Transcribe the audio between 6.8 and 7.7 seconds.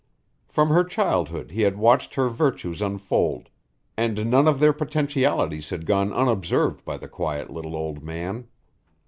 by the quiet